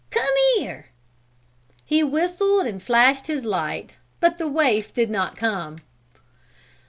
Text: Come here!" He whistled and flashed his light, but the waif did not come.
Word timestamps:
Come 0.09 0.33
here!" 0.57 0.87
He 1.85 2.01
whistled 2.03 2.65
and 2.65 2.81
flashed 2.81 3.27
his 3.27 3.45
light, 3.45 3.97
but 4.19 4.39
the 4.39 4.47
waif 4.47 4.91
did 4.95 5.11
not 5.11 5.35
come. 5.37 5.77